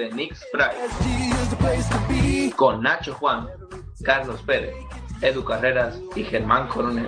[0.00, 0.08] de
[0.50, 0.88] Pride
[2.56, 3.46] con Nacho Juan,
[4.02, 4.74] Carlos Pérez,
[5.20, 7.06] Edu Carreras y Germán Coronel.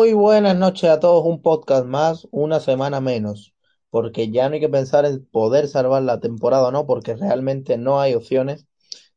[0.00, 3.54] Muy buenas noches a todos, un podcast más, una semana menos,
[3.90, 7.76] porque ya no hay que pensar en poder salvar la temporada o no, porque realmente
[7.76, 8.66] no hay opciones,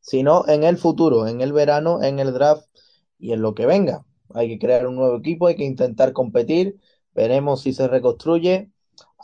[0.00, 2.66] sino en el futuro, en el verano, en el draft
[3.18, 4.04] y en lo que venga.
[4.34, 6.78] Hay que crear un nuevo equipo, hay que intentar competir,
[7.14, 8.70] veremos si se reconstruye.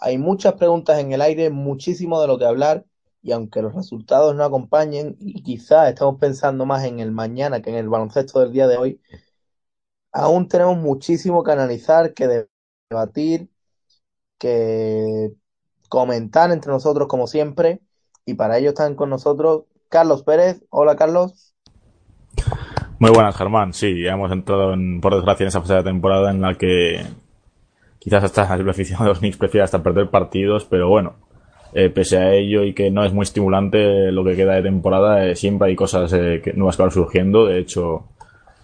[0.00, 2.86] Hay muchas preguntas en el aire, muchísimo de lo que hablar,
[3.20, 7.68] y aunque los resultados no acompañen, y quizás estemos pensando más en el mañana que
[7.68, 9.00] en el baloncesto del día de hoy,
[10.12, 12.46] aún tenemos muchísimo que analizar, que
[12.90, 13.48] debatir,
[14.38, 15.32] que
[15.88, 17.80] comentar entre nosotros como siempre.
[18.24, 20.62] Y para ello están con nosotros Carlos Pérez.
[20.70, 21.54] Hola Carlos.
[22.98, 23.72] Muy buenas, Germán.
[23.72, 27.00] Sí, ya hemos entrado, en, por desgracia, en esa fase de temporada en la que
[27.98, 31.14] quizás hasta el aficionado de los Knicks prefiera hasta perder partidos, pero bueno,
[31.72, 35.26] eh, pese a ello y que no es muy estimulante lo que queda de temporada,
[35.26, 37.46] eh, siempre hay cosas eh, nuevas que van surgiendo.
[37.46, 38.04] De hecho,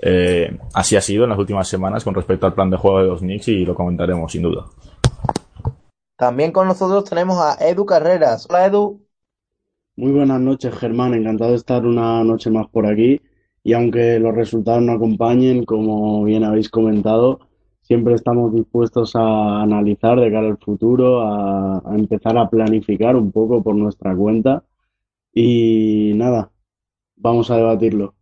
[0.01, 3.07] eh, así ha sido en las últimas semanas con respecto al plan de juego de
[3.07, 4.67] los Knicks y lo comentaremos sin duda.
[6.17, 8.47] También con nosotros tenemos a Edu Carreras.
[8.49, 9.03] Hola Edu.
[9.97, 13.21] Muy buenas noches Germán, encantado de estar una noche más por aquí
[13.63, 17.41] y aunque los resultados no acompañen, como bien habéis comentado,
[17.81, 23.33] siempre estamos dispuestos a analizar de cara al futuro, a, a empezar a planificar un
[23.33, 24.62] poco por nuestra cuenta
[25.33, 26.51] y nada,
[27.17, 28.15] vamos a debatirlo.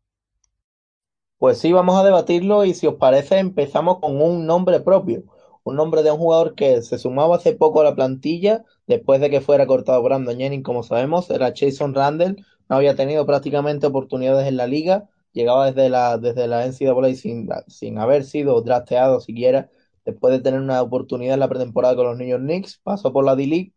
[1.45, 5.25] Pues sí, vamos a debatirlo y si os parece empezamos con un nombre propio,
[5.63, 9.29] un nombre de un jugador que se sumaba hace poco a la plantilla después de
[9.29, 14.49] que fuera cortado Brandon Jennings, como sabemos, era Jason Randall, no había tenido prácticamente oportunidades
[14.49, 19.69] en la liga, llegaba desde la, desde la NCAA sin, sin haber sido drafteado siquiera,
[20.07, 23.23] después de tener una oportunidad en la pretemporada con los New York Knicks, pasó por
[23.23, 23.75] la D-League,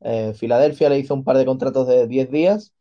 [0.00, 2.72] eh, Filadelfia le hizo un par de contratos de 10 días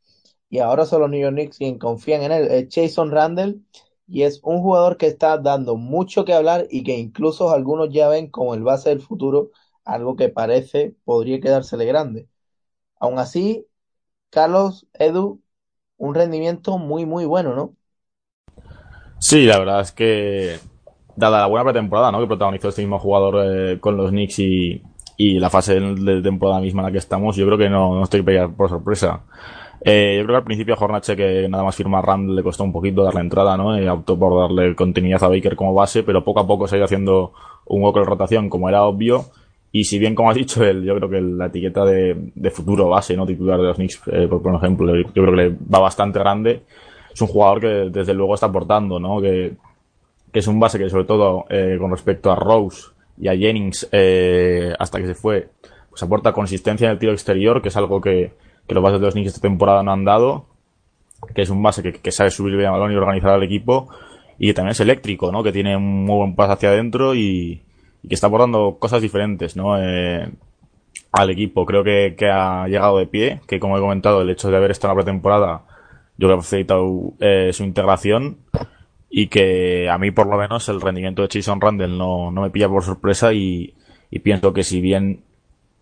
[0.49, 3.66] y ahora son los New York Knicks quien confían en él, Jason Randall
[4.09, 8.09] y es un jugador que está dando mucho que hablar y que incluso algunos ya
[8.09, 9.52] ven como el base del futuro,
[9.86, 12.28] algo que parece podría quedársele grande.
[13.00, 13.68] Aún así,
[14.30, 15.42] Carlos, Edu,
[15.97, 17.75] un rendimiento muy, muy bueno, ¿no?
[19.20, 20.59] Sí, la verdad es que,
[21.16, 22.20] dada la buena pretemporada ¿no?
[22.20, 24.81] que protagonizó este mismo jugador eh, con los Knicks y,
[25.18, 28.03] y, la fase de temporada misma en la que estamos, yo creo que no, no
[28.03, 28.24] estoy
[28.56, 29.22] por sorpresa.
[29.81, 32.73] Eh, yo creo que al principio a que nada más firmar Rand, le costó un
[32.73, 33.79] poquito darle entrada, ¿no?
[33.79, 36.78] Y optó por darle continuidad a Baker como base, pero poco a poco se ha
[36.78, 37.34] ido haciendo
[37.66, 39.25] un hueco rotación, como era obvio.
[39.72, 43.16] Y si bien, como has dicho, él, yo creo que la etiqueta de, futuro base,
[43.16, 43.25] ¿no?
[43.25, 46.63] Titular de los Knicks, eh, por, ejemplo, yo creo que le va bastante grande.
[47.13, 49.22] Es un jugador que desde luego está aportando, ¿no?
[49.22, 49.53] Que,
[50.31, 53.88] que es un base que sobre todo eh, con respecto a Rose y a Jennings
[53.91, 55.50] eh, hasta que se fue,
[55.90, 58.31] pues aporta consistencia en el tiro exterior, que es algo que,
[58.69, 60.46] que los bases de los Knicks esta temporada no han dado,
[61.34, 63.90] que es un base que, sabe subir bien el balón y organizar al equipo,
[64.38, 65.41] y que también es eléctrico, ¿no?
[65.41, 67.63] Que tiene un muy buen paso hacia adentro y,
[68.08, 69.81] que está aportando cosas diferentes, ¿no?
[69.81, 70.29] Eh,
[71.12, 71.66] al equipo.
[71.66, 74.94] Creo que, ha llegado de pie, que como he comentado, el hecho de haber estado
[74.94, 75.62] en la pretemporada,
[76.18, 78.38] yo creo que ha facilitado eh, su integración
[79.09, 82.52] y que a mí por lo menos el rendimiento de Jason Randall no, no me
[82.52, 83.74] pilla por sorpresa y
[84.22, 85.24] pienso que si bien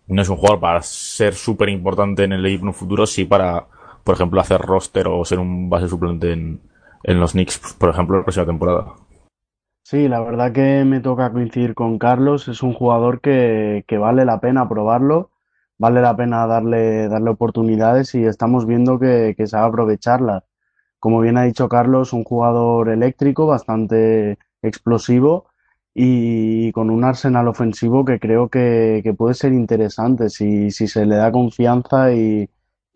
[0.08, 3.66] no es un jugador para ser súper importante en el equipo futuro, sí para,
[4.02, 6.60] por ejemplo, hacer roster o ser un base suplente en,
[7.04, 8.94] en los Knicks, por ejemplo, la próxima temporada.
[9.82, 12.48] Sí, la verdad que me toca coincidir con Carlos.
[12.48, 15.30] Es un jugador que, que vale la pena probarlo,
[15.78, 20.44] vale la pena darle, darle oportunidades y estamos viendo que, que sabe aprovecharlas.
[20.98, 25.46] Como bien ha dicho Carlos, un jugador eléctrico, bastante explosivo
[26.00, 31.16] y con un arsenal ofensivo que creo que, puede ser interesante si, si, se le
[31.16, 32.48] da confianza y,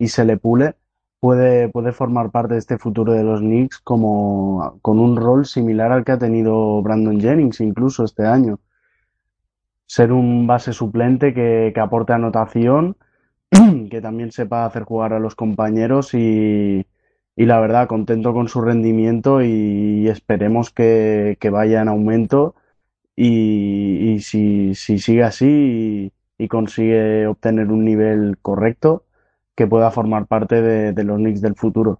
[0.07, 0.75] se le pule.
[1.19, 5.91] Puede, puede formar parte de este futuro de los Knicks como con un rol similar
[5.91, 8.59] al que ha tenido Brandon Jennings incluso este año.
[9.85, 12.95] Ser un base suplente que, aporte anotación,
[13.91, 16.87] que también sepa hacer jugar a los compañeros y,
[17.35, 22.55] y la verdad contento con su rendimiento y, esperemos que, que vaya en aumento
[23.15, 29.05] y, si, si, sigue así y consigue obtener un nivel correcto
[29.55, 31.99] que pueda formar parte de, los Knicks del futuro.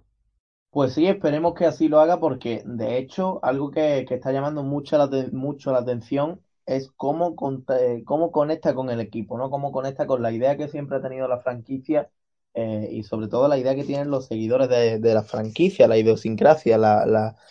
[0.70, 4.64] Pues sí, esperemos que así lo haga porque de hecho algo que, que está llamando
[4.64, 9.50] mucho la, mucho la atención es cómo, cómo conecta con el equipo, ¿no?
[9.50, 12.10] Cómo conecta con la idea que siempre ha tenido la franquicia
[12.54, 15.98] eh, y sobre todo la idea que tienen los seguidores de, de la franquicia, la
[15.98, 17.04] idiosincrasia, la,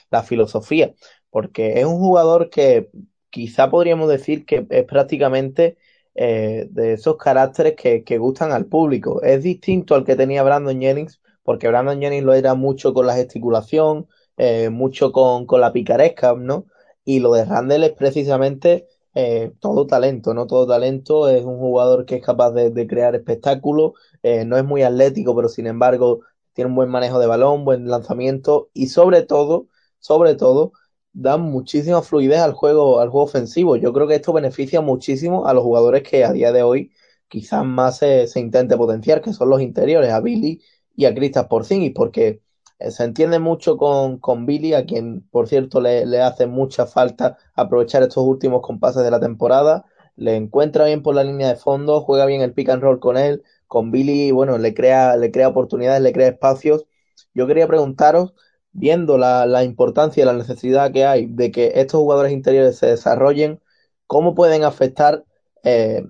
[0.09, 0.93] la, filosofía,
[1.29, 2.89] porque es un jugador que
[3.33, 5.77] quizá podríamos decir que es prácticamente
[6.15, 9.23] eh, de esos caracteres que, gustan al público.
[9.23, 13.15] Es distinto al que tenía Brandon Jennings, porque Brandon Jennings lo era mucho con la
[13.15, 14.07] gesticulación,
[14.37, 16.65] eh, mucho con, con, la picaresca, ¿no?
[17.05, 20.45] Y lo de Randall es precisamente eh, todo talento, ¿no?
[20.45, 21.27] Todo talento.
[21.27, 23.93] Es un jugador que es capaz de, de crear espectáculos.
[24.21, 26.21] Eh, no es muy atlético, pero sin embargo
[26.53, 29.67] tiene un buen manejo de balón, buen lanzamiento y sobre todo,
[29.99, 30.73] sobre todo,
[31.13, 33.75] da muchísima fluidez al juego, al juego ofensivo.
[33.77, 36.91] Yo creo que esto beneficia muchísimo a los jugadores que a día de hoy
[37.27, 40.61] quizás más se, se intente potenciar, que son los interiores, a Billy
[40.95, 42.41] y a Kristaps Porzingis, porque
[42.79, 46.85] eh, se entiende mucho con, con Billy, a quien, por cierto, le, le, hace mucha
[46.85, 49.85] falta aprovechar estos últimos compases de la temporada.
[50.15, 53.17] Le encuentra bien por la línea de fondo, juega bien el pick and roll con
[53.17, 53.43] él.
[53.67, 56.85] Con Billy, bueno, le crea, le crea oportunidades, le crea espacios.
[57.33, 58.33] Yo quería preguntaros,
[58.73, 62.87] viendo la, la importancia y la necesidad que hay de que estos jugadores interiores se
[62.87, 63.59] desarrollen,
[64.07, 65.23] ¿cómo pueden afectar
[65.63, 66.03] eh,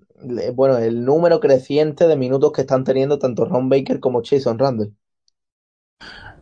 [0.53, 4.93] bueno, el número creciente de minutos que están teniendo tanto Ron Baker como Jason Randall?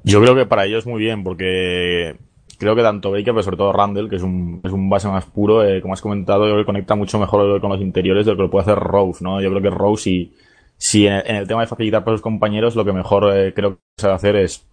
[0.04, 2.18] Yo creo que para ellos muy bien, porque
[2.58, 5.26] creo que tanto Baker, pero sobre todo Randall, que es un, es un base más
[5.26, 8.32] puro, eh, como has comentado, yo creo que conecta mucho mejor con los interiores de
[8.32, 9.42] lo que lo puede hacer Rose, ¿no?
[9.42, 10.34] Yo creo que Rose, si,
[10.78, 14.08] si en, el, tema de facilitar para sus compañeros, lo que mejor eh, creo que
[14.08, 14.68] a hacer es,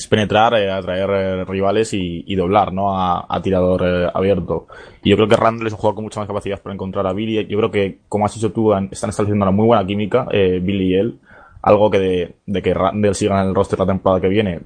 [0.00, 2.98] es penetrar, eh, atraer eh, rivales y, doblar, ¿no?
[2.98, 4.66] A, tirador eh, abierto.
[5.02, 7.12] Y yo creo que Randall es un jugador con mucha más capacidad para encontrar a
[7.12, 7.46] Billy.
[7.46, 10.94] Yo creo que, como has dicho tú, están estableciendo una muy buena química, Billy y
[10.94, 11.18] él
[11.62, 14.60] algo que de, que Randall siga en el roster la temporada que viene,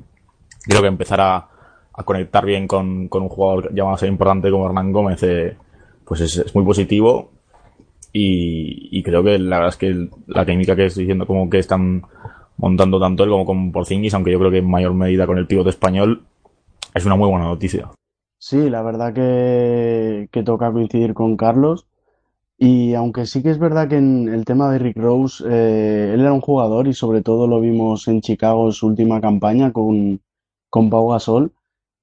[0.63, 1.49] creo que empezará
[1.93, 5.57] a conectar bien con, con un jugador ya más importante como Hernán Gómez, eh,
[6.05, 7.31] pues es, muy positivo.
[8.17, 12.05] Y, creo que la verdad es que la técnica que estoy diciendo, como que están
[12.65, 15.47] montando tanto él como con Porzingis, aunque yo creo que en mayor medida con el
[15.47, 16.23] pivote español,
[16.95, 17.91] es una muy buena noticia.
[18.39, 21.87] Sí, la verdad que, que toca coincidir con Carlos.
[22.57, 26.21] Y aunque sí que es verdad que en el tema de Rick Rose, eh, él
[26.21, 30.21] era un jugador y sobre todo lo vimos en Chicago en su última campaña con,
[30.71, 31.53] con Pau Gasol,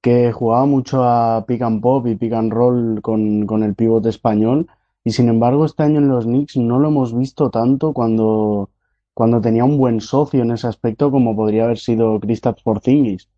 [0.00, 4.10] que jugaba mucho a pick and pop y pick and roll con, con el pivote
[4.10, 4.68] español.
[5.02, 8.68] Y sin embargo, este año en los Knicks no lo hemos visto tanto cuando,
[9.14, 13.28] cuando tenía un buen socio en ese aspecto como podría haber sido Kristaps Porzingis.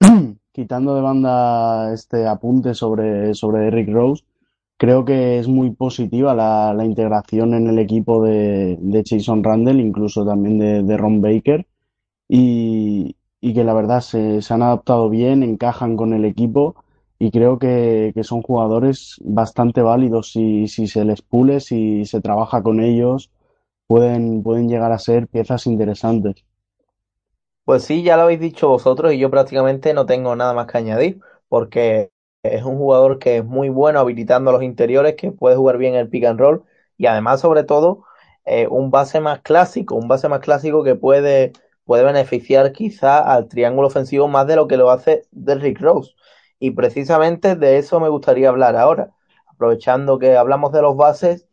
[0.52, 4.24] Quitando de banda este apunte sobre, sobre Rick Rose,
[4.78, 10.24] creo que es muy positiva la, la integración en el equipo de, Jason Randall, incluso
[10.24, 11.66] también de, de Ron Baker,
[12.28, 16.74] y, y, que la verdad se, se, han adaptado bien, encajan con el equipo
[17.18, 22.20] y creo que, que son jugadores bastante válidos si, si, se les pule, si se
[22.20, 23.30] trabaja con ellos,
[23.86, 26.44] pueden, pueden llegar a ser piezas interesantes.
[27.64, 30.78] Pues sí, ya lo habéis dicho vosotros y yo prácticamente no tengo nada más que
[30.78, 32.12] añadir, porque
[32.42, 36.08] es un jugador que es muy bueno habilitando los interiores, que puede jugar bien el
[36.08, 36.64] pick and roll
[36.96, 38.04] y además, sobre todo,
[38.44, 41.52] eh, un base más clásico, un base más clásico que puede,
[41.84, 46.12] puede beneficiar quizá al triángulo ofensivo más de lo que lo hace Derrick Rose.
[46.60, 49.10] Y precisamente de eso me gustaría hablar ahora,
[49.46, 51.45] aprovechando que hablamos de los bases,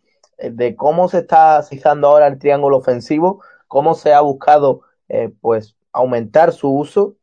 [0.52, 5.76] de cómo se está cizando ahora el triángulo ofensivo, cómo se ha buscado eh, pues
[5.92, 7.16] aumentar su uso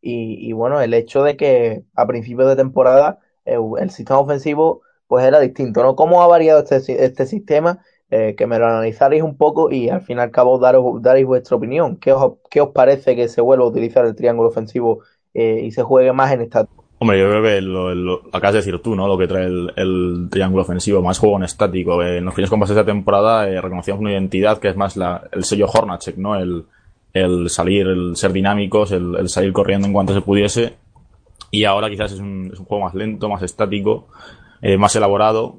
[0.00, 4.82] y, y, bueno, el hecho de que a principios de temporada eh, el sistema ofensivo
[5.06, 5.94] pues era distinto, ¿no?
[5.96, 7.82] ¿Cómo ha variado este, este sistema?
[8.14, 11.26] Eh, que me lo analizaréis un poco y al fin y al cabo daros, daréis
[11.26, 11.96] vuestra opinión.
[11.96, 15.00] ¿Qué os, ¿Qué os parece que se vuelva a utilizar el triángulo ofensivo
[15.32, 16.68] eh, y se juegue más en esta...
[17.02, 19.08] Hombre, yo creo que lo, acabas de decir tú, ¿no?
[19.08, 22.00] Lo que trae el, triángulo ofensivo, más juego en estático.
[22.00, 24.96] Eh, en los primeros compases de temporada eh, reconocíamos una identidad que es más
[25.32, 26.36] el sello Hornacek, ¿no?
[26.36, 26.64] El,
[27.50, 30.74] salir, el ser dinámicos, el, salir corriendo en cuanto se pudiese.
[31.50, 34.06] Y ahora quizás es un, juego más lento, más estático,
[34.60, 35.56] eh, más elaborado.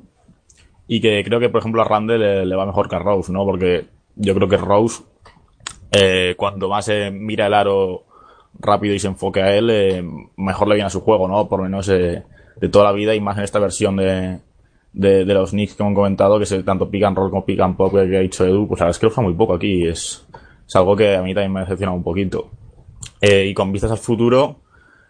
[0.88, 3.44] Y que creo que, por ejemplo, a Randall le, va mejor que a Rose, ¿no?
[3.44, 5.04] Porque yo creo que Rose,
[5.92, 8.06] eh, cuando más mira el aro
[8.64, 10.04] rápido y se enfoque a él, eh,
[10.38, 11.48] mejor le viene a su juego, ¿no?
[11.48, 12.24] Por lo menos eh,
[12.60, 14.40] de toda la vida y más en esta versión de,
[14.94, 17.60] de, de los Knicks que hemos comentado, que es tanto pick and roll como pick
[17.60, 19.86] and pop que ha dicho Edu, pues la verdad es que fue muy poco aquí.
[19.88, 20.26] Es,
[20.68, 22.50] es algo que a mí también me ha decepcionado un poquito.
[23.20, 24.60] Eh, y con vistas al futuro,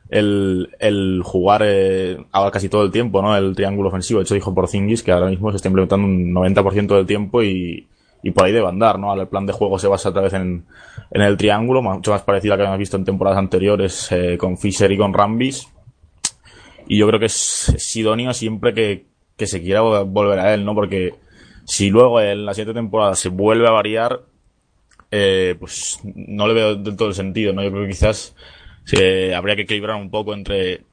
[0.09, 3.35] el, el jugar eh, ahora casi todo el tiempo, ¿no?
[3.35, 4.19] El triángulo ofensivo.
[4.19, 7.87] De hecho, dijo Porzingis que ahora mismo se está implementando un 90% del tiempo y,
[8.23, 9.13] y por ahí debe andar, ¿no?
[9.13, 10.65] El plan de juego se basa otra vez en,
[11.11, 14.37] en el triángulo, mucho más parecido a lo que hemos visto en temporadas anteriores eh,
[14.37, 15.67] con Fisher y con Rambis.
[16.87, 20.73] Y yo creo que es, idóneo siempre que, que se quiera volver a él, ¿no?
[20.73, 21.15] Porque
[21.65, 24.21] si luego en la siguiente temporada se vuelve a variar,
[25.11, 27.61] eh, pues no le veo del todo el sentido, ¿no?
[27.61, 28.35] Yo creo que quizás
[29.35, 30.85] habría que equilibrar un poco entre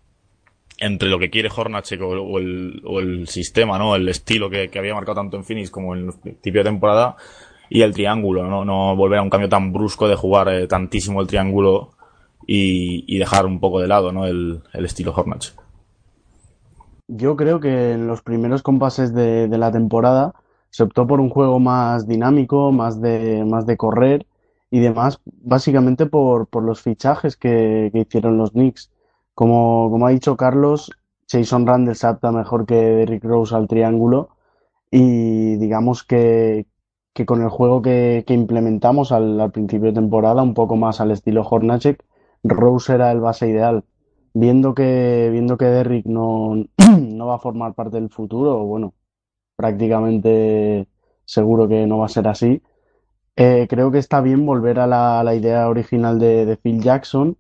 [0.80, 3.94] entre lo que quiere Hornacek o, el, o el sistema, ¿no?
[3.94, 7.16] El estilo que, había marcado tanto en Phoenix como en el principio de temporada
[7.68, 8.64] y el triángulo, ¿no?
[8.64, 11.90] No volver a un cambio tan brusco de jugar eh, tantísimo el triángulo
[12.46, 14.26] y, dejar un poco de lado, ¿no?
[14.26, 15.54] El, estilo Hornacek.
[17.08, 20.34] Yo creo que en los primeros compases de, la temporada
[20.70, 24.26] se optó por un juego más dinámico, más de, más de correr
[24.70, 28.90] y demás, básicamente por, los fichajes que hicieron los Knicks
[29.34, 30.90] como, como ha dicho Carlos,
[31.30, 34.30] Jason Randall se adapta mejor que Derrick Rose al triángulo
[34.90, 36.66] y digamos que,
[37.14, 41.10] que con el juego que, que implementamos al, principio de temporada, un poco más al
[41.12, 42.04] estilo Hornacek,
[42.42, 43.84] Rose era el base ideal.
[44.34, 46.54] Viendo que, viendo que Derrick no,
[47.00, 48.94] no va a formar parte del futuro, bueno,
[49.56, 50.88] prácticamente
[51.24, 52.62] seguro que no va a ser así,
[53.36, 57.36] eh, creo que está bien volver a la, la idea original de, de Phil Jackson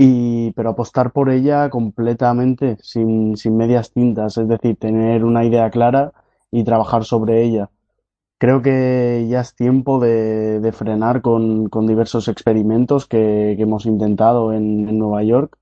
[0.00, 5.70] y, pero apostar por ella completamente, sin, sin medias tintas, es decir, tener una idea
[5.70, 6.12] clara
[6.52, 7.70] y trabajar sobre ella.
[8.38, 13.86] Creo que ya es tiempo de, de frenar con, con, diversos experimentos que, que hemos
[13.86, 15.58] intentado en, en, Nueva York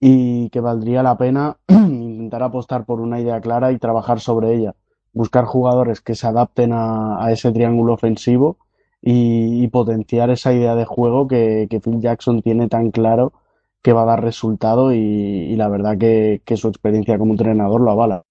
[0.00, 4.76] y que valdría la pena intentar apostar por una idea clara y trabajar sobre ella.
[5.12, 8.56] Buscar jugadores que se adapten a, ese triángulo ofensivo
[9.02, 13.34] y, y, potenciar esa idea de juego que, que Phil Jackson tiene tan claro
[13.82, 18.24] que va a dar resultado y, la verdad que, su experiencia como entrenador lo avala.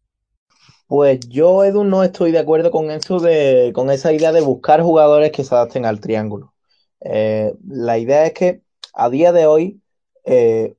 [0.87, 4.81] Pues yo, Edu, no estoy de acuerdo con eso de, con esa idea de buscar
[4.81, 6.53] jugadores que se adapten al triángulo.
[7.01, 8.61] Eh, la idea es que
[8.93, 9.81] a día de hoy
[10.25, 10.75] eh,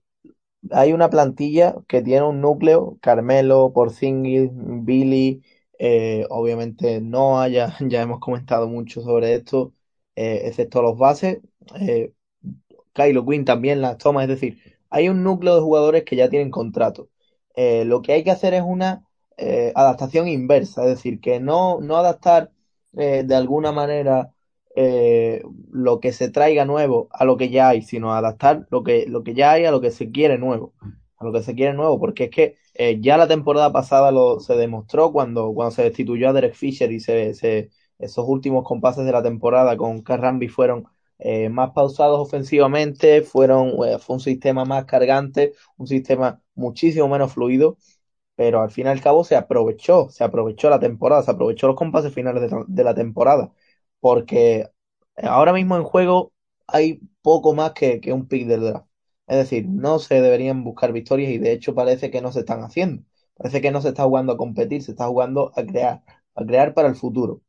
[0.71, 5.43] hay una plantilla que tiene un núcleo, Carmelo, Porzingis, Billy,
[5.79, 9.75] eh, obviamente no haya, ya hemos comentado mucho sobre esto,
[10.15, 11.39] excepto los bases,
[12.99, 14.59] Kylo Quinn también las toma, es decir,
[14.91, 17.09] hay un núcleo de jugadores que ya tienen contrato.
[17.55, 19.05] Eh, lo que hay que hacer es una
[19.37, 22.51] eh, adaptación inversa, es decir, que no, no adaptar
[22.97, 24.33] eh, de alguna manera
[25.73, 29.25] lo que se traiga nuevo a lo que ya hay, sino adaptar lo que, lo
[29.25, 30.73] que ya hay a lo que se quiere nuevo,
[31.17, 32.57] a lo que se quiere nuevo, porque es que
[33.01, 37.01] ya la temporada pasada lo, se demostró cuando, cuando se destituyó a Derek Fisher y
[37.01, 40.87] se, se esos últimos compases de la temporada con Carrambi fueron
[41.19, 47.33] eh, más pausados ofensivamente, fueron, eh, fue un sistema más cargante, un sistema muchísimo menos
[47.33, 47.79] fluido,
[48.37, 51.77] pero al fin y al cabo se aprovechó, se aprovechó la temporada, se aprovechó los
[51.77, 53.53] compases finales de, de la temporada,
[54.01, 54.71] porque
[55.23, 56.33] ahora mismo en juego
[56.67, 58.87] hay poco más que, que un pick del draft.
[59.27, 62.63] Es decir, no se deberían buscar victorias y de hecho parece que no se están
[62.63, 63.03] haciendo.
[63.37, 66.03] Parece que no se está jugando a competir, se está jugando a crear,
[66.35, 67.43] a crear para el futuro.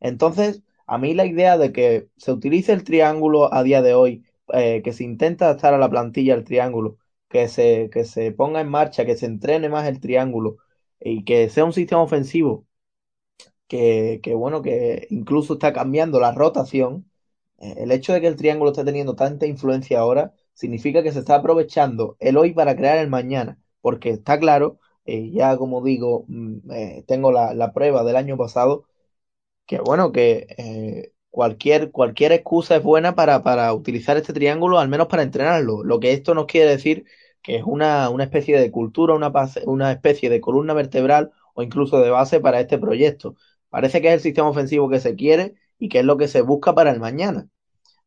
[0.00, 4.24] Entonces, a mí la idea de que se utilice el triángulo a día de hoy,
[4.54, 8.60] eh, que se intenta adaptar a la plantilla el triángulo, que se, que se ponga
[8.62, 10.58] en marcha, que se entrene más el triángulo
[11.00, 12.66] y que sea un sistema ofensivo
[13.68, 17.10] que, que bueno, que incluso está cambiando la rotación.
[17.58, 21.20] Eh, el hecho de que el triángulo esté teniendo tanta influencia ahora significa que se
[21.20, 26.24] está aprovechando el hoy para crear el mañana, porque está claro, eh, ya como digo,
[26.28, 28.86] mm, eh, tengo la, la prueba del año pasado,
[29.68, 34.88] que bueno, que eh, cualquier, cualquier excusa es buena para, para utilizar este triángulo, al
[34.88, 35.84] menos para entrenarlo.
[35.84, 37.06] Lo que esto nos quiere decir
[37.42, 39.32] que es una, una especie de cultura, una,
[39.66, 43.36] una especie de columna vertebral o incluso de base para este proyecto.
[43.70, 46.42] Parece que es el sistema ofensivo que se quiere y que es lo que se
[46.42, 47.48] busca para el mañana.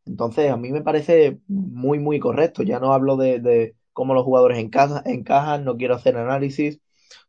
[0.06, 2.64] Entonces, a mí me parece muy, muy correcto.
[2.64, 6.82] Ya no hablo de, de cómo los jugadores encajan, encajan, no quiero hacer análisis,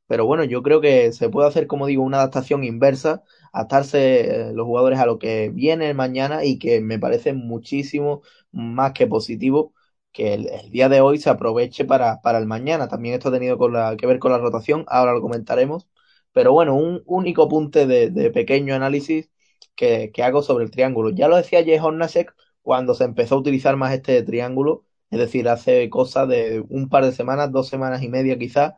[0.06, 3.22] pero bueno, yo creo que se puede hacer, como digo, una adaptación inversa
[3.52, 8.92] adaptarse eh, los jugadores a lo que viene mañana y que me parece muchísimo más
[8.92, 9.74] que positivo
[10.12, 12.88] que el, día de hoy se aproveche para, para, el mañana.
[12.88, 13.58] También esto ha tenido
[13.96, 15.88] que ver con la rotación, ahora lo comentaremos.
[16.32, 19.30] Pero bueno, un único punto de, de pequeño análisis
[19.74, 21.10] que, que, hago sobre el triángulo.
[21.10, 25.48] Ya lo decía Jay Hornacek cuando se empezó a utilizar más este triángulo, es decir,
[25.48, 28.74] hace cosa de un par de semanas, dos semanas y media quizás,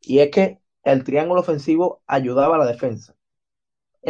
[0.00, 3.17] y es que el triángulo ofensivo ayudaba a la defensa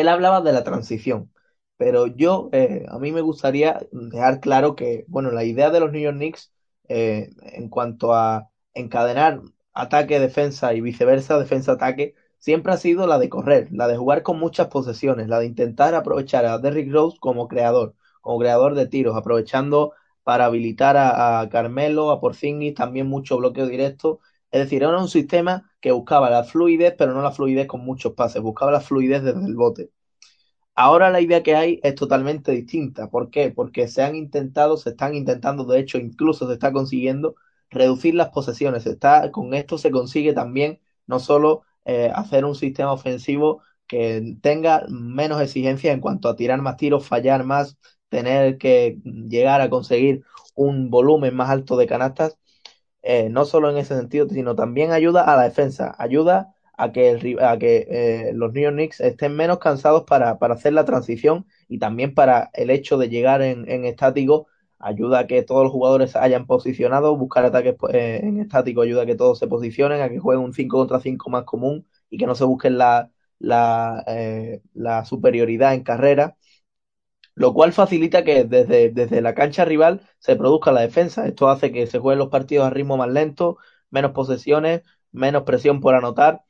[0.01, 1.33] él hablaba de la transición,
[1.77, 5.93] pero yo, eh, a mí me gustaría dejar claro que, bueno, la idea de los
[5.93, 6.53] New York Knicks
[6.89, 13.29] eh, en cuanto a encadenar ataque, defensa y viceversa, defensa-ataque, siempre ha sido la de
[13.29, 17.49] correr, la de jugar con muchas posesiones, la de intentar aprovechar a Derrick Rose como
[17.49, 23.67] creador, como creador de tiros, aprovechando para habilitar a, Carmelo, a Porzingis, también mucho bloqueo
[23.67, 24.21] directo.
[24.51, 28.15] Es decir, era un sistema que buscaba la fluidez, pero no la fluidez con muchos
[28.15, 29.91] pases, buscaba la fluidez desde el bote.
[30.75, 33.11] Ahora la idea que hay es totalmente distinta.
[33.11, 33.51] ¿Por qué?
[33.51, 37.35] Porque se han intentado, se están intentando, de hecho, incluso se está consiguiendo
[37.71, 38.87] reducir las posesiones.
[38.87, 44.85] Está, con esto se consigue también no solo eh, hacer un sistema ofensivo que tenga
[44.89, 47.77] menos exigencia en cuanto a tirar más tiros, fallar más,
[48.09, 52.39] tener que llegar a conseguir un volumen más alto de canastas,
[53.03, 57.37] eh, no solo en ese sentido, sino también ayuda a la defensa, ayuda a que,
[57.41, 61.45] a que eh, los New York Knicks estén menos cansados para, para, hacer la transición
[61.69, 64.47] y también para el hecho de llegar en, estático
[64.79, 69.07] ayuda a que todos los jugadores hayan posicionado, buscar ataques eh, en estático ayuda a
[69.07, 72.27] que todos se posicionen, a que jueguen un 5 contra 5 más común y que
[72.27, 76.37] no se busquen la, la, eh, la superioridad en carrera,
[77.39, 81.27] lo cual facilita que desde, desde la cancha rival se produzca la defensa.
[81.27, 83.59] Esto hace que se jueguen los partidos a ritmo más lento,
[83.91, 86.43] menos posesiones, menos presión por anotar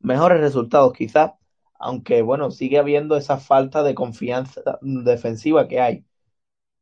[0.00, 1.32] mejores resultados quizás,
[1.80, 6.06] aunque bueno, sigue habiendo esa falta de confianza defensiva que hay.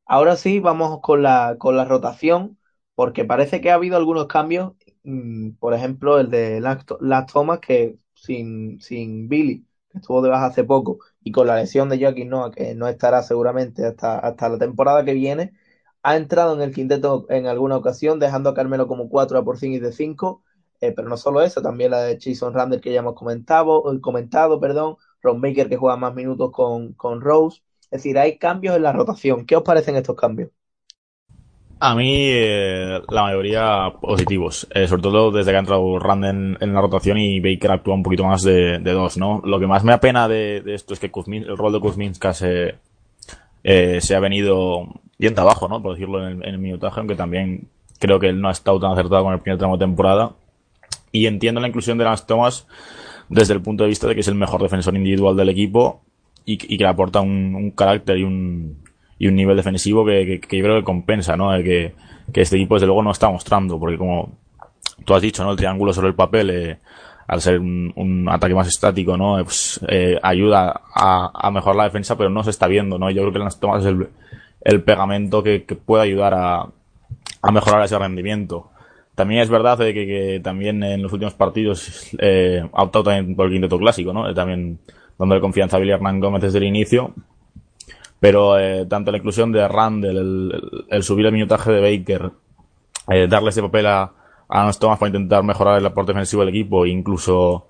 [0.06, 2.58] Ahora sí, vamos con la, con la rotación,
[2.96, 4.74] porque parece que ha habido algunos cambios,
[5.04, 9.67] mm, por ejemplo, el de Las Thomas, que sin, sin Billy,
[9.98, 13.22] estuvo de baja hace poco, y con la lesión de Joaquín Noah, que no estará
[13.22, 15.52] seguramente hasta, hasta la temporada que viene,
[16.02, 19.62] ha entrado en el quinteto en alguna ocasión, dejando a Carmelo como 4 a por
[19.62, 20.42] y de 5,
[20.80, 24.00] eh, pero no solo eso, también la de Jason Randall que ya hemos comentado, eh,
[24.00, 27.62] comentado perdón, Ron Baker que juega más minutos con, con Rose.
[27.90, 29.46] Es decir, hay cambios en la rotación.
[29.46, 30.50] ¿Qué os parecen estos cambios?
[31.80, 34.66] A mí, eh, la mayoría positivos.
[34.88, 38.24] sobre todo desde que ha entrado Randall en, la rotación y Baker actúa un poquito
[38.24, 39.40] más de, dos, ¿no?
[39.44, 42.74] Lo que más me apena de, de esto es que el rol de Kuzminska se,
[43.62, 44.88] se ha venido
[45.18, 45.82] yendo abajo, ¿no?
[45.82, 48.92] Por decirlo en el, en minutaje, aunque también creo que él no ha estado tan
[48.92, 50.32] acertado con el primer tramo de temporada.
[51.12, 52.66] Y entiendo la inclusión de Lance Thomas
[53.28, 56.02] desde el punto de vista de que es el mejor defensor individual del equipo
[56.44, 58.78] y, que le aporta un, carácter y un,
[59.18, 61.50] y un nivel defensivo que, que, yo creo que compensa, ¿no?
[61.62, 61.94] Que,
[62.32, 64.32] que este equipo desde luego no está mostrando, porque como
[65.04, 65.52] tú has dicho, ¿no?
[65.52, 66.78] El triángulo sobre el papel, eh,
[67.26, 69.42] al ser un, ataque más estático, ¿no?
[69.44, 73.10] Pues, eh, ayuda a, mejorar la defensa, pero no se está viendo, ¿no?
[73.10, 73.94] Yo creo que Lance Thomas es
[74.62, 76.66] el, pegamento que, que puede ayudar a,
[77.52, 78.70] mejorar ese rendimiento.
[79.14, 83.46] También es verdad de que, también en los últimos partidos eh, ha optado también por
[83.46, 84.28] el quinteto clásico, ¿no?
[84.28, 84.78] Eh, también
[85.18, 87.14] dándole confianza a Billy Hernán Gómez desde el inicio.
[88.20, 92.30] Pero eh, tanto la inclusión de Randall, el, subir el minutaje de Baker,
[93.10, 94.12] eh, darle ese papel a,
[94.48, 97.66] a para intentar mejorar el aporte defensivo del equipo, e incluso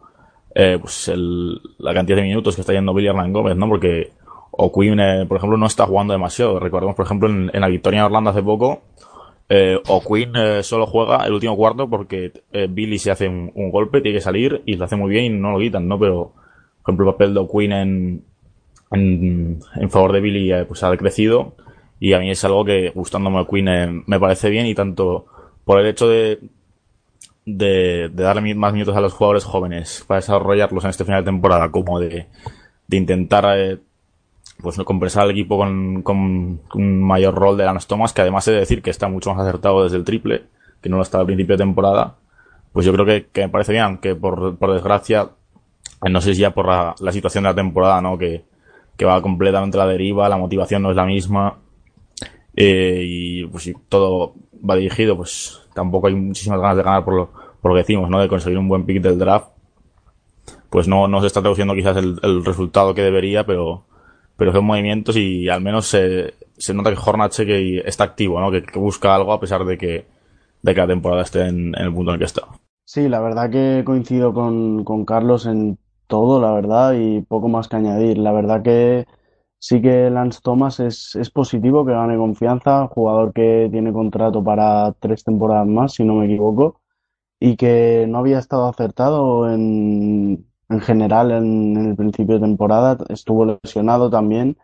[0.54, 3.68] eh, pues el, la cantidad de minutos que está yendo Billy Hernán Gómez, ¿no?
[3.68, 4.12] Porque
[4.50, 6.58] O'Quinn, eh, por ejemplo, no está jugando demasiado.
[6.58, 8.82] Recordemos, por ejemplo, en, en la victoria en Orlando hace poco,
[9.50, 13.70] eh, o Queen eh, solo juega el último cuarto porque eh, Billy se hace un,
[13.70, 15.98] golpe, tiene que salir y lo hace muy bien y no lo quitan, ¿no?
[15.98, 16.32] Pero,
[16.82, 18.24] por ejemplo, el papel de O'Quinn en,
[18.90, 21.54] en, favor de Billy eh, pues ha decrecido
[22.00, 25.26] y a mí es algo que gustándome Queen me parece bien y tanto
[25.64, 26.40] por el hecho de,
[27.44, 31.30] de, de, darle más minutos a los jugadores jóvenes para desarrollarlos en este final de
[31.30, 32.26] temporada como de,
[32.86, 33.80] de intentar
[34.60, 38.46] pues no compensar al equipo con, con, un mayor rol de Lance Thomas, que además
[38.48, 40.46] he de decir que está mucho más acertado desde el triple,
[40.80, 42.16] que no lo estaba al principio de temporada,
[42.72, 45.28] pues yo creo que, que me parece bien, aunque por, por desgracia,
[46.04, 48.18] eh, no sé si ya por la, la situación de la temporada, ¿no?
[48.18, 48.44] Que,
[48.98, 51.58] que va completamente a la deriva, la motivación no es la misma,
[52.54, 54.34] eh, y pues si todo
[54.68, 57.30] va dirigido, pues tampoco hay muchísimas ganas de ganar por lo,
[57.62, 58.20] por lo que decimos, ¿no?
[58.20, 59.50] De conseguir un buen pick del draft.
[60.68, 63.84] Pues no, no se está traduciendo quizás el, el resultado que debería, pero,
[64.36, 68.50] pero son movimientos y al menos se, se nota que Hornacek que está activo, ¿no?
[68.50, 70.06] Que, busca algo a pesar de que,
[70.62, 72.42] de que la temporada esté en, el punto en el que está.
[72.84, 75.78] Sí, la verdad que coincido con, con Carlos en
[76.08, 78.18] todo, la verdad, y poco más que añadir.
[78.18, 79.06] La verdad que
[79.58, 84.92] sí que Lance Thomas es, es positivo, que gane confianza, jugador que tiene contrato para
[85.00, 86.80] tres temporadas más, si no me equivoco,
[87.40, 92.98] y que no había estado acertado en, en general en, el principio de temporada.
[93.08, 94.58] Estuvo lesionado también,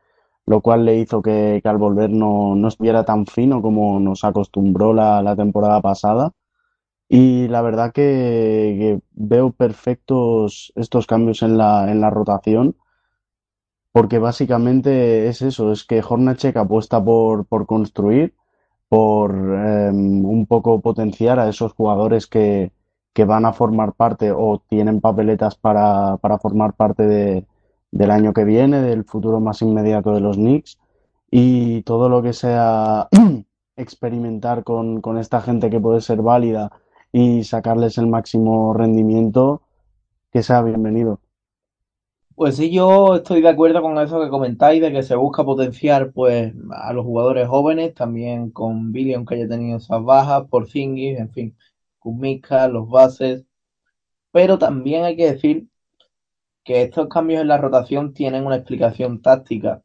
[0.46, 4.92] lo cual le hizo que, al volver no, no, estuviera tan fino como nos acostumbró
[4.92, 6.32] la, la temporada pasada.
[7.16, 12.74] Y la verdad que, veo perfectos estos cambios en la, en la rotación,
[13.92, 18.34] porque básicamente es eso, es que Hornacek apuesta por, por construir,
[18.88, 22.72] por em, un poco potenciar a esos jugadores que,
[23.12, 27.46] que van a formar parte o tienen papeletas para, para formar parte de,
[27.92, 30.80] del año que viene, del futuro más inmediato de los Knicks.
[31.30, 33.08] Y todo lo que sea
[33.76, 36.72] experimentar con, con esta gente que puede ser válida
[37.14, 39.62] y sacarles el máximo rendimiento,
[40.32, 41.20] que sea bienvenido.
[42.34, 46.10] Pues sí, yo estoy de acuerdo con eso que comentáis, de que se busca potenciar
[46.10, 51.16] pues a los jugadores jóvenes, también con Billy, aunque haya tenido esas bajas, por Zingis,
[51.20, 51.56] en fin,
[52.00, 53.44] Kumika, los bases.
[54.32, 55.68] Pero también hay que decir
[56.64, 59.84] que estos cambios en la rotación tienen una explicación táctica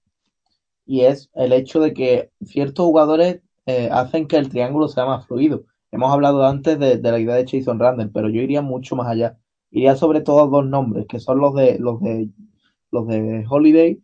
[0.84, 5.28] y es el hecho de que ciertos jugadores eh, hacen que el triángulo sea más
[5.28, 5.66] fluido.
[5.92, 9.38] Hemos hablado antes de, la idea de Jason Randall, pero yo iría mucho más allá.
[9.72, 12.30] Iría sobre todo dos nombres, que son los de los de
[12.92, 14.02] los de Holiday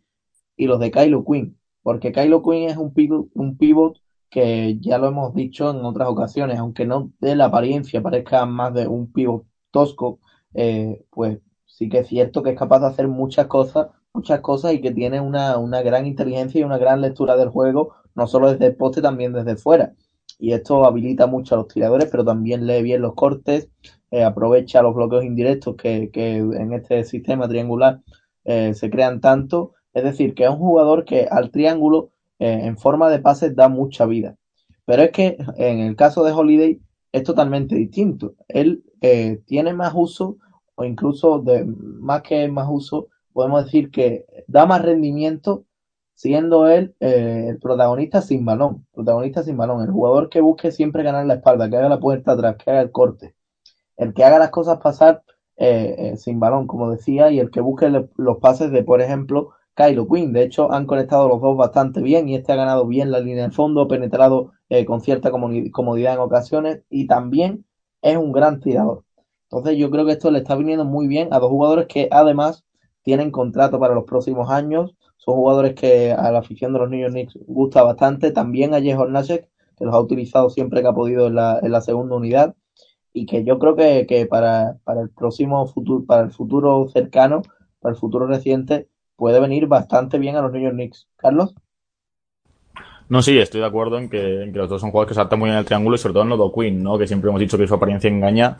[0.56, 3.98] y los de Kylo Quinn, porque Kylo Quinn es un pivot, un pivot
[4.30, 8.74] que ya lo hemos dicho en otras ocasiones, aunque no de la apariencia parezca más
[8.74, 10.20] de un pivot tosco,
[10.54, 14.72] eh, pues sí que es cierto que es capaz de hacer muchas cosas, muchas cosas
[14.74, 18.52] y que tiene una, una gran inteligencia y una gran lectura del juego, no solo
[18.52, 19.94] desde el poste, también desde fuera.
[20.38, 23.68] Y esto habilita mucho a los tiradores, pero también lee bien los cortes,
[24.10, 28.00] eh, aprovecha los bloqueos indirectos que, que en este sistema triangular
[28.44, 29.72] eh, se crean tanto.
[29.94, 33.68] Es decir, que es un jugador que al triángulo eh, en forma de pases da
[33.68, 34.36] mucha vida.
[34.84, 36.80] Pero es que en el caso de Holiday
[37.12, 38.34] es totalmente distinto.
[38.48, 38.84] Él
[39.46, 40.36] tiene más uso
[40.76, 45.64] o incluso de más que más uso, podemos decir que da más rendimiento
[46.16, 51.02] siendo él eh, el protagonista sin balón, protagonista sin balón, el jugador que busque siempre
[51.04, 53.36] ganar la espalda, que haga la puerta atrás, que haga el corte,
[53.96, 55.22] el que haga las cosas pasar
[55.56, 59.50] eh, eh, sin balón, como decía, y el que busque los pases de, por ejemplo,
[59.74, 60.32] Kylo Quinn.
[60.32, 63.44] De hecho, han conectado los dos bastante bien y este ha ganado bien la línea
[63.44, 64.52] de fondo, ha penetrado
[64.86, 67.64] con cierta comodidad en ocasiones y también
[68.02, 69.04] es un gran tirador.
[69.50, 72.64] Entonces yo creo que esto le está viniendo muy bien a dos jugadores que además
[73.02, 74.95] tienen contrato para los próximos años.
[75.26, 78.30] Son jugadores que a la afición de los New York Knicks gusta bastante.
[78.30, 81.72] También a Jehor Nashek, que los ha utilizado siempre que ha podido en la, en
[81.72, 82.54] la segunda unidad.
[83.12, 87.42] Y que yo creo que, que para, para, el próximo futuro, para el futuro cercano,
[87.80, 91.08] para el futuro reciente, puede venir bastante bien a los New York Knicks.
[91.16, 91.56] Carlos.
[93.08, 95.40] No, sí, estoy de acuerdo en que, en que los dos son jugadores que saltan
[95.40, 96.98] muy bien el triángulo y sobre todo en Lodo Queen, ¿no?
[96.98, 98.58] Que siempre hemos dicho que su apariencia engaña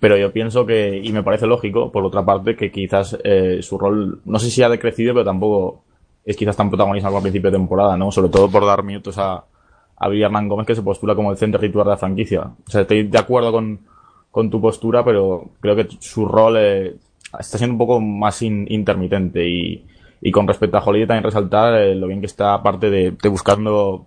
[0.00, 3.78] pero yo pienso que, y me parece lógico, por otra parte, que quizás eh, su
[3.78, 5.84] rol, no sé si ha decrecido, pero tampoco
[6.24, 8.10] es quizás tan protagonista como al principio de temporada, ¿no?
[8.10, 9.44] Sobre todo por dar minutos a,
[9.96, 12.42] a Villarman Gómez, que se postula como el centro titular de la franquicia.
[12.42, 13.80] O sea, estoy de acuerdo con,
[14.30, 16.96] con tu postura, pero creo que su rol eh,
[17.38, 19.46] está siendo un poco más intermitente.
[19.46, 19.84] Y,
[20.22, 23.28] y con respecto a Holiday, también resaltar eh, lo bien que está, aparte de, de
[23.28, 24.06] buscando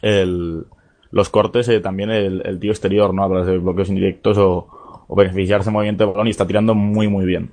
[0.00, 0.64] el,
[1.10, 3.28] los cortes, eh, también el, el tío exterior, ¿no?
[3.28, 4.68] Través de bloqueos indirectos o
[5.12, 7.50] o beneficiarse del movimiento de balón y está tirando muy, muy bien.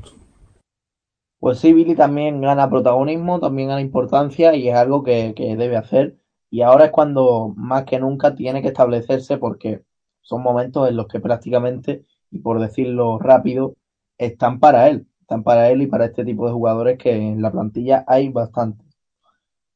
[1.39, 6.17] Pues sí, Billy también gana protagonismo, también gana importancia y es algo que, debe hacer.
[6.49, 9.83] Y ahora es cuando más que nunca tiene que establecerse porque
[10.21, 13.75] son momentos en los que prácticamente, y por decirlo rápido,
[14.17, 15.07] están para él.
[15.19, 18.85] Están para él y para este tipo de jugadores que en la plantilla hay bastante.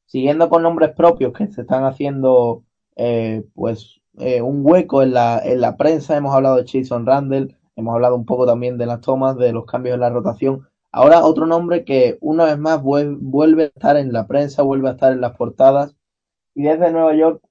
[0.06, 2.64] Siguiendo con nombres propios que se están haciendo
[2.96, 7.58] eh, pues eh, un hueco en la, en la prensa, hemos hablado de Jason Randall,
[7.76, 10.68] Hemos hablado un poco también de las tomas, de los cambios en la rotación.
[10.92, 14.92] Ahora otro nombre que una vez más vuelve a estar en la prensa, vuelve a
[14.92, 15.96] estar en las portadas.
[16.54, 17.42] Y desde Nueva York,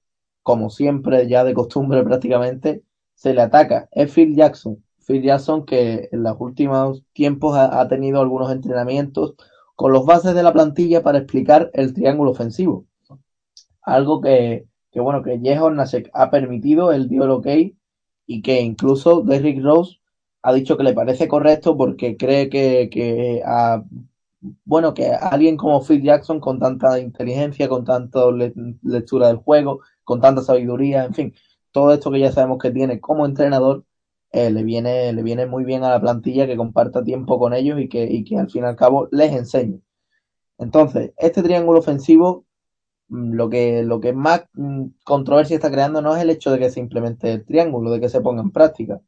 [0.42, 2.82] como siempre, ya de costumbre prácticamente,
[3.14, 3.88] se le ataca.
[3.92, 4.82] Es Phil Jackson.
[5.06, 9.34] Phil Jackson que en los últimos tiempos ha, tenido algunos entrenamientos
[9.76, 12.86] con los bases de la plantilla para explicar el triángulo ofensivo.
[13.82, 17.46] Algo que, bueno, que Jehon Nasek ha permitido, él dio el ok
[18.26, 19.98] y que incluso Derrick Rose
[20.44, 23.82] ha dicho que le parece correcto porque cree que, que a,
[24.64, 28.20] bueno, que alguien como Phil Jackson con tanta inteligencia, con tanta
[28.82, 31.34] lectura del juego, con tanta sabiduría, en fin,
[31.72, 33.84] todo esto que ya sabemos que tiene como entrenador,
[34.32, 37.80] eh, le viene, le viene muy bien a la plantilla que comparta tiempo con ellos
[37.80, 39.80] y que, y que al fin y al cabo les enseñe.
[40.58, 42.44] Entonces, este triángulo ofensivo,
[43.08, 46.58] mm, lo que, lo que más mm, controversia está creando no es el hecho de
[46.58, 49.00] que se implemente el triángulo, de que se ponga en práctica,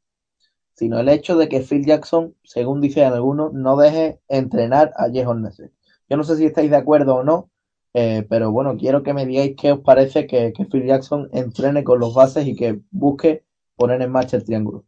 [0.77, 5.43] sino el hecho de que Phil Jackson, según dicen algunos, no deje entrenar a Jehon
[5.43, 5.73] Nesset.
[6.09, 7.51] Yo no sé si estáis de acuerdo o no,
[7.95, 11.99] eh, pero bueno, quiero que me digáis qué os parece que, Phil Jackson entrene con
[11.99, 14.85] los bases y que busque poner en marcha el triángulo.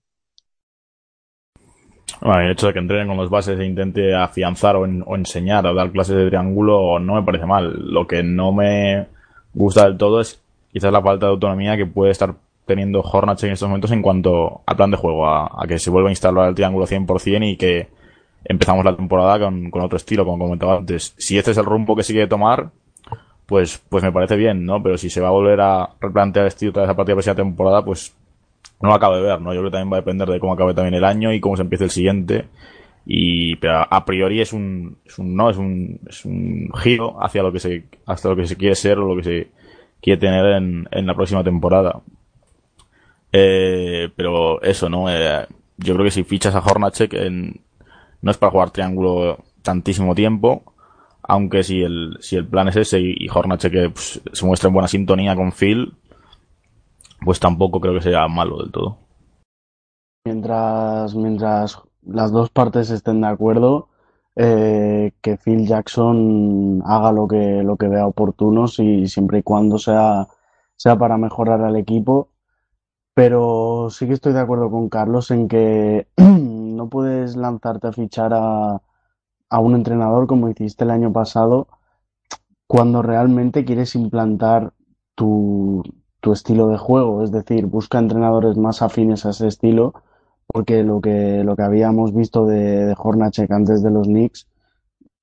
[2.23, 5.75] El hecho de que entrene con los bases e intente afianzar o, o enseñar o
[5.75, 7.73] dar clases de triángulo no me parece mal.
[7.93, 9.07] Lo que no me
[9.55, 12.35] gusta del todo es quizás la falta de autonomía que puede estar
[12.69, 16.11] teniendo Hornacek en estos momentos en cuanto al plan de juego, a, que se vuelva
[16.11, 17.89] a instalar el triángulo 100% y que
[18.45, 21.15] empezamos la temporada con, otro estilo, como comentaba antes.
[21.19, 22.71] Si este es el rumbo que se quiere tomar,
[23.47, 24.81] pues, pues me parece bien, ¿no?
[24.83, 27.35] Pero si se va a volver a replantear el estilo tras a partir de la
[27.35, 28.15] temporada, pues
[28.81, 29.53] no lo acabo de ver, ¿no?
[29.53, 31.57] Yo creo que también va a depender de cómo acabe también el año y cómo
[31.57, 32.45] se empiece el siguiente.
[33.07, 37.43] Y, pero a priori es un, es un, no, es un, es un giro hacia
[37.43, 39.49] lo que se, hasta lo que se quiere ser o lo que se
[40.03, 42.01] quiere tener en, en la próxima temporada.
[43.33, 45.11] Eh, pero eso, ¿no?
[45.11, 47.15] Eh, yo creo que si fichas a Hornacek
[48.21, 50.75] no es para jugar triángulo tantísimo tiempo,
[51.23, 54.89] aunque si el, si el plan es ese y, Hornacek pues, se muestra en buena
[54.89, 55.95] sintonía con Phil,
[57.21, 58.99] pues tampoco creo que sea malo del todo.
[60.25, 63.89] Mientras, mientras las dos partes estén de acuerdo,
[64.37, 69.79] eh, que Phil Jackson haga lo que, lo que vea oportuno, si, siempre y cuando
[69.79, 70.29] sea,
[70.77, 72.29] sea para mejorar al equipo.
[73.19, 78.33] Pero sí que estoy de acuerdo con Carlos en que no puedes lanzarte a fichar
[78.33, 78.81] a,
[79.51, 81.67] a un entrenador como hiciste el año pasado
[82.69, 84.73] cuando realmente quieres implantar
[85.17, 85.83] tu,
[86.21, 89.95] tu estilo de juego, es decir, busca entrenadores más afines a ese estilo,
[90.47, 94.47] porque lo que, lo que habíamos visto de, de antes de los Knicks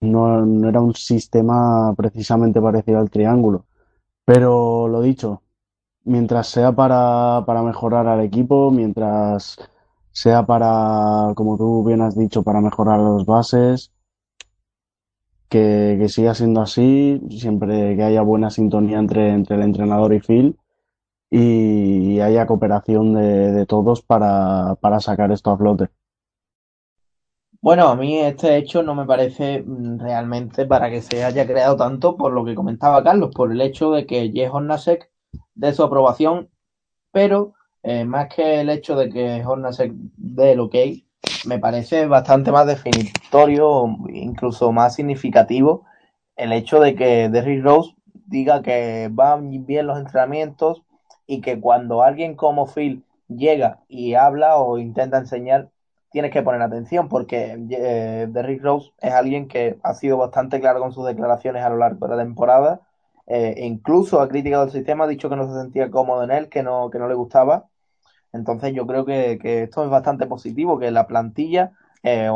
[0.01, 3.63] no, no era un sistema precisamente parecido al triángulo.
[4.25, 5.43] Pero lo dicho,
[6.05, 9.57] mientras sea para, para mejorar al equipo, mientras
[10.11, 13.91] sea para, como tú bien has dicho, para mejorar los bases,
[15.49, 20.19] que, que siga siendo así, siempre que haya buena sintonía entre, entre el entrenador y
[20.19, 20.57] Phil
[21.31, 25.89] y haya cooperación de, de todos para, para sacar esto a flote.
[27.61, 31.75] Bueno, a mí este hecho no me parece mm, realmente para que se haya creado
[31.75, 35.11] tanto por lo que comentaba Carlos, por el hecho de que Jeff Hornacek
[35.55, 36.49] dé su aprobación,
[37.11, 40.75] pero eh, más que el hecho de que Hornacek dé el ok,
[41.45, 45.85] me parece bastante más definitorio, incluso más significativo,
[46.35, 50.83] el hecho de que Derrick Rose diga que van bien los entrenamientos
[51.27, 55.69] y que cuando alguien como Phil llega y habla o intenta enseñar,
[56.11, 60.79] tienes que poner atención porque eh, Derrick Rose es alguien que ha sido bastante claro
[60.79, 62.81] con sus declaraciones a lo largo de la temporada.
[63.27, 66.49] Eh, incluso ha criticado el sistema, ha dicho que no se sentía cómodo en él,
[66.49, 67.67] que no, que no le gustaba.
[68.33, 71.71] Entonces yo creo que, que esto es bastante positivo, que la plantilla
[72.03, 72.29] eh,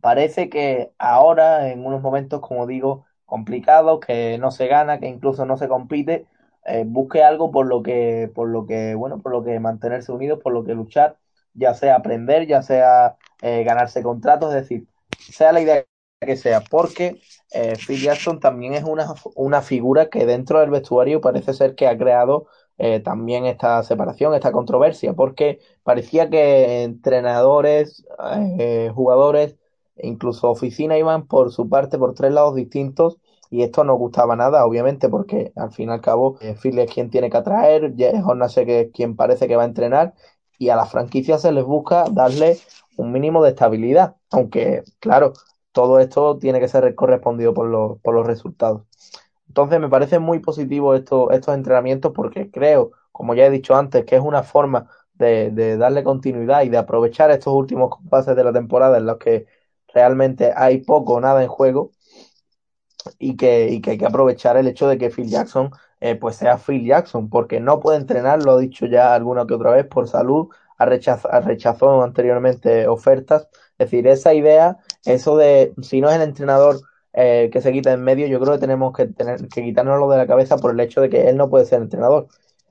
[0.00, 5.46] parece que ahora, en unos momentos, como digo, complicados, que no se gana, que incluso
[5.46, 6.26] no se compite,
[6.66, 10.40] eh, busque algo por lo que, por lo que, bueno, por lo que mantenerse unidos,
[10.42, 11.18] por lo que luchar,
[11.54, 14.86] ya sea aprender, ya sea eh, ganarse contratos, es decir,
[15.18, 15.84] sea la idea
[16.26, 17.20] que sea, porque
[17.52, 21.86] eh, Phil Jackson también es una, una figura que dentro del vestuario parece ser que
[21.86, 22.46] ha creado
[22.78, 28.04] eh, también esta separación, esta controversia, porque parecía que entrenadores,
[28.58, 29.56] eh, jugadores,
[29.96, 33.18] incluso oficina iban por su parte por tres lados distintos
[33.50, 37.10] y esto no gustaba nada, obviamente, porque al fin y al cabo Phil es quien
[37.10, 37.94] tiene que atraer,
[38.48, 40.14] sé que es quien parece que va a entrenar
[40.58, 42.58] y a las franquicias se les busca darle
[42.96, 45.32] un mínimo de estabilidad, aunque claro,
[45.72, 48.82] todo esto tiene que ser correspondido por los, por los resultados.
[49.48, 54.04] Entonces me parece muy positivo esto, estos entrenamientos porque creo, como ya he dicho antes,
[54.04, 58.52] que es una forma de, darle continuidad y de aprovechar estos últimos compases de la
[58.52, 59.46] temporada en los que
[59.94, 61.92] realmente hay poco o nada en juego
[63.18, 65.70] y que, y que hay que aprovechar el hecho de que Phil Jackson
[66.04, 69.54] eh, pues sea Phil Jackson, porque no puede entrenar, lo he dicho ya alguna que
[69.54, 73.48] otra vez, por salud, ha, rechaz, ha rechazado anteriormente ofertas.
[73.82, 76.80] Es decir, esa idea, eso de si no es el entrenador
[77.12, 80.18] eh, que se quita en medio, yo creo que tenemos que tener que quitárnoslo de
[80.18, 82.28] la cabeza por el hecho de que él no puede ser entrenador.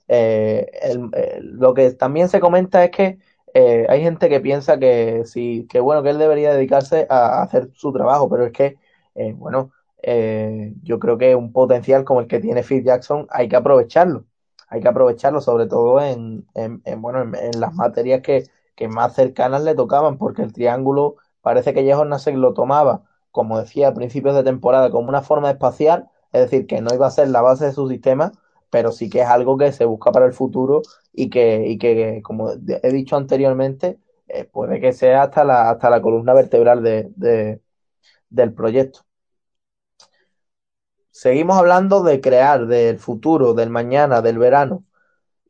[0.08, 1.10] Eh, el,
[1.42, 3.20] lo que también se comenta es que
[3.54, 7.70] eh, hay gente que piensa que sí, que bueno, que él debería dedicarse a, hacer
[7.74, 8.78] su trabajo, pero es que,
[9.16, 9.72] eh, bueno,
[10.04, 14.26] eh, yo creo que un potencial como el que tiene Phil Jackson hay que aprovecharlo.
[14.70, 18.46] Hay que aprovecharlo, sobre todo en, en, en bueno, en, en, las materias que,
[18.82, 23.60] que, más cercanas le tocaban, porque el triángulo parece que Jehon Nasek lo tomaba, como
[23.60, 27.12] decía a principios de temporada, como una forma espacial, es decir, que no iba a
[27.12, 28.32] ser la base de su sistema,
[28.70, 30.82] pero sí que es algo que se busca para el futuro
[31.14, 35.90] y que, y que como he dicho anteriormente, eh, puede que sea hasta la, hasta
[35.90, 37.62] la columna vertebral de,
[38.30, 39.02] del proyecto.
[41.12, 44.84] Seguimos hablando de crear, del futuro, del mañana, del verano.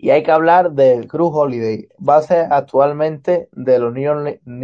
[0.01, 4.09] Y hay que hablar del Cruz Holiday, base actualmente de los New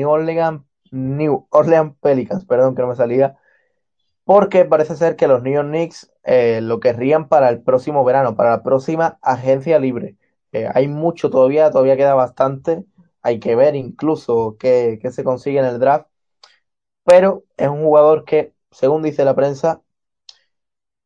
[0.09, 3.37] Orleans, New Orleans, Pelicans, perdón que no me salía,
[4.23, 8.35] porque parece ser que los New York Knicks eh, lo querrían para el próximo verano,
[8.35, 10.17] para la próxima agencia libre.
[10.53, 12.85] Eh, hay mucho todavía, todavía queda bastante.
[13.21, 16.07] Hay que ver incluso qué, qué se consigue en el draft.
[17.03, 19.81] Pero es un jugador que, según dice la prensa,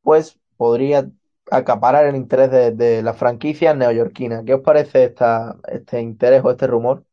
[0.03, 1.09] pues podría
[1.51, 4.43] acaparar el interés de, de la franquicia neoyorquina.
[4.45, 7.03] ¿Qué os parece esta, este interés o este rumor?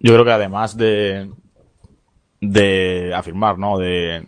[0.00, 1.30] Yo creo que además de,
[2.40, 3.78] de afirmar, ¿no?
[3.78, 4.24] De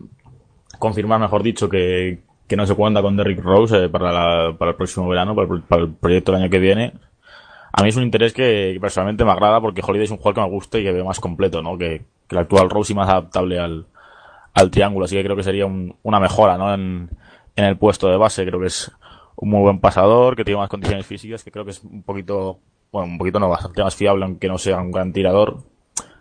[0.79, 4.71] confirmar, mejor dicho, que, que no se cuenta con Derrick Rose eh, para, la, para
[4.73, 6.95] el próximo verano, para el, para el, proyecto del año que viene.
[7.73, 10.35] A mí es un interés que, que, personalmente me agrada porque Holiday es un jugador
[10.37, 11.77] que me gusta y que veo más completo, ¿no?
[11.77, 13.87] Que, que el actual Rose y más adaptable al,
[14.55, 15.05] al triángulo.
[15.05, 16.73] Así que creo que sería un, una mejora, ¿no?
[16.73, 17.11] En,
[17.57, 18.45] en el puesto de base.
[18.45, 18.91] Creo que es
[19.37, 22.59] un muy buen pasador, que tiene más condiciones físicas, que creo que es un poquito,
[22.93, 25.63] bueno, un poquito no, bastante más fiable, aunque no sea un gran tirador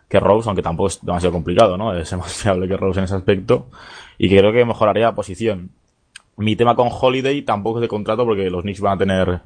[0.09, 1.95] que Rose, aunque tampoco es demasiado complicado, ¿no?
[1.95, 3.67] Es más fiable que Rose en ese aspecto.
[4.17, 5.71] Y que creo que mejoraría la posición.
[6.35, 9.41] Mi tema con Holiday tampoco es de contrato, porque los Knicks van a tener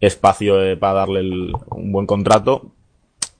[0.00, 2.70] espacio eh, para darle un buen contrato.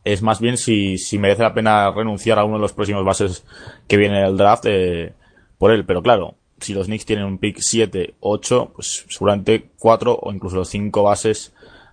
[0.05, 3.44] Es más bien si, si merece la pena renunciar a uno de los próximos bases
[3.88, 5.12] que viene el draft eh,
[5.59, 5.85] por él.
[5.85, 10.64] Pero claro, si los Knicks tienen un pick 7, 8, pues seguramente 4 o incluso
[10.64, 11.53] 5 bases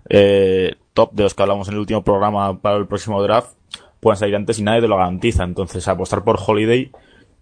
[0.09, 3.55] eh, top de los que hablamos en el último programa para el próximo draft
[4.03, 5.43] pueden salir antes y nadie te lo garantiza.
[5.43, 6.91] Entonces, apostar por Holiday,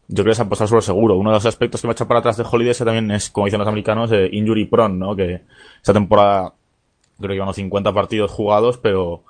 [0.08, 1.16] yo creo que es apostar sobre seguro.
[1.18, 3.12] Uno de los aspectos que me ha echado para atrás de Holiday es que también
[3.12, 5.16] es, como dicen los americanos, eh, injury prone, ¿no?
[5.16, 5.42] Que
[5.78, 6.54] esta temporada
[7.18, 9.24] creo que llevan 50 partidos jugados, pero,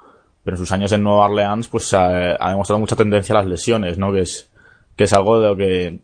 [0.43, 3.47] pero en sus años en Nueva Orleans, pues ha, ha, demostrado mucha tendencia a las
[3.47, 4.11] lesiones, ¿no?
[4.11, 4.49] Que es,
[4.95, 5.99] que es algo de lo que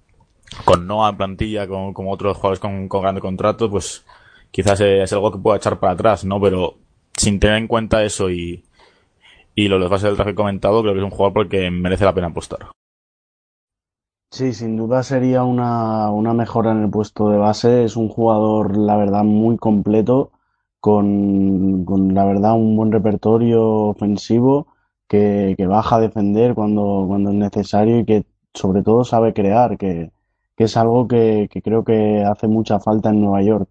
[0.65, 4.05] con Noah en plantilla, con, como otros jugadores con, con grande contrato, pues
[4.51, 6.39] quizás es algo que pueda echar para atrás, ¿no?
[6.39, 6.75] Pero
[7.15, 8.63] sin tener en cuenta eso y,
[9.55, 12.05] y los bases del traje comentado, creo que es un jugador por el que merece
[12.05, 12.71] la pena apostar.
[14.29, 17.86] Sí, sin duda sería una, una mejora en el puesto de base.
[17.86, 20.31] Es un jugador, la verdad, muy completo,
[20.79, 24.67] con, con la verdad un buen repertorio ofensivo,
[25.07, 29.77] que, que baja a defender cuando, cuando es necesario y que sobre todo sabe crear,
[29.77, 30.12] que,
[30.58, 33.70] que es algo que, creo que hace mucha falta en Nueva York.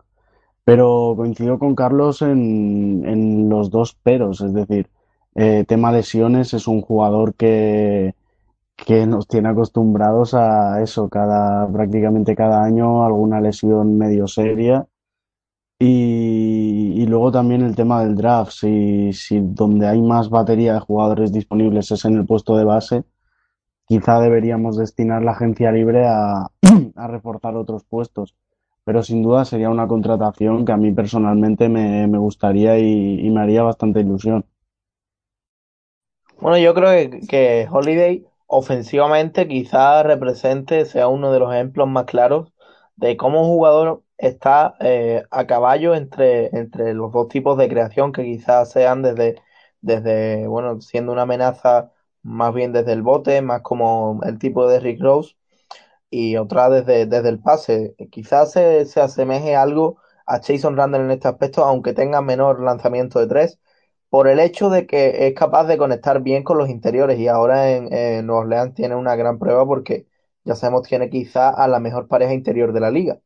[0.65, 4.89] Pero coincido con Carlos en, en los dos peros, es decir,
[5.35, 8.15] eh, tema lesiones, es un jugador que,
[8.77, 14.87] que nos tiene acostumbrados a eso, cada, prácticamente cada año alguna lesión medio seria.
[15.79, 20.81] Y, y luego también el tema del draft, si, si donde hay más batería de
[20.81, 23.05] jugadores disponibles es en el puesto de base,
[23.87, 26.51] quizá deberíamos destinar la agencia libre a,
[26.97, 28.35] a reforzar otros puestos.
[28.85, 33.63] Pero sin duda sería una contratación que a mí personalmente me, gustaría y, me haría
[33.65, 34.45] bastante ilusión.
[36.41, 42.05] Bueno, yo creo que, que Holiday ofensivamente quizás represente, sea uno de los ejemplos más
[42.05, 42.53] claros
[42.97, 48.13] de cómo un jugador está eh, a caballo entre, entre los dos tipos de creación
[48.13, 49.43] que quizás sean desde,
[49.81, 51.93] desde, bueno, siendo una amenaza
[52.27, 55.37] más bien desde el bote, más como el tipo de Rick Rose,
[56.11, 57.95] y otra desde, desde el pase.
[58.11, 63.19] Quizás se, se asemeje algo a Jason Randall en este aspecto, aunque tenga menor lanzamiento
[63.21, 63.59] de tres
[64.11, 67.73] por el hecho de que es capaz de conectar bien con los interiores y ahora
[67.73, 70.07] en, en Nueva Orleans tiene una gran prueba porque
[70.45, 73.21] ya sabemos tiene quizá a la mejor pareja interior de la liga.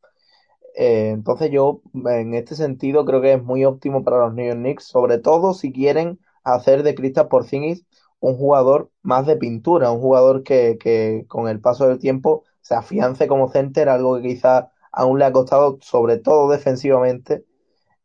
[0.76, 4.58] Eh, entonces yo en este sentido creo que es muy óptimo para los New York
[4.58, 7.84] Knicks, sobre todo si quieren hacer de Kristaps Porzingis
[8.20, 12.74] un jugador más de pintura, un jugador que, que con el paso del tiempo se
[12.74, 17.44] afiance como center, algo que quizá aún le ha costado, sobre todo defensivamente,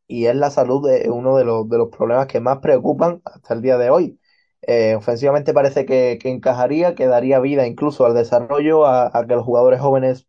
[0.07, 3.53] y es la salud de uno de los, de los problemas que más preocupan hasta
[3.53, 4.19] el día de hoy.
[4.61, 9.35] Eh, ofensivamente parece que, que, encajaría, que daría vida incluso al desarrollo, a, a, que
[9.35, 10.27] los jugadores jóvenes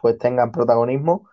[0.00, 1.28] pues tengan protagonismo.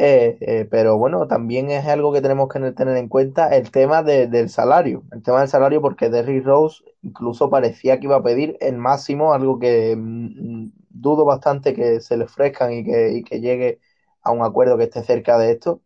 [0.00, 4.02] Eh, eh, pero bueno, también es algo que tenemos que tener en cuenta el tema
[4.04, 5.02] de, del salario.
[5.10, 9.32] El tema del salario porque Derrick Rose incluso parecía que iba a pedir el máximo,
[9.32, 13.80] algo que mmm, dudo bastante que se le ofrezcan y que, y que llegue
[14.22, 15.82] a un acuerdo que esté cerca de esto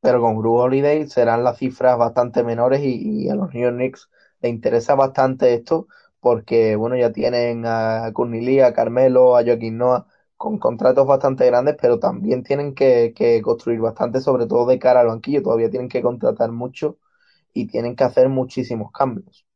[0.00, 4.10] pero con Gru Holiday serán las cifras bastante menores y, a los New York Knicks
[4.40, 5.88] le interesa bastante esto
[6.20, 10.06] porque, bueno, ya tienen a Courtney a Carmelo, a Joaquín Noah
[10.38, 15.00] con contratos bastante grandes, pero también tienen que, que, construir bastante, sobre todo de cara
[15.00, 15.42] al banquillo.
[15.42, 16.98] Todavía tienen que contratar mucho
[17.54, 19.46] y tienen que hacer muchísimos cambios.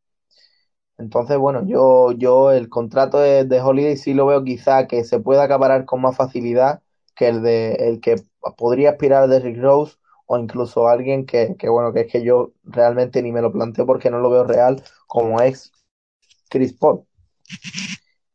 [0.99, 5.21] Entonces, bueno, yo, yo el contrato de, de Holiday sí lo veo quizá que se
[5.21, 6.83] pueda acaparar con más facilidad
[7.15, 8.17] que el de el que
[8.57, 12.53] podría aspirar de Rick Rose o incluso alguien que, que, bueno, que es que yo
[12.65, 15.73] realmente ni me lo planteo porque no lo veo real como es
[16.51, 17.05] Chris Paul.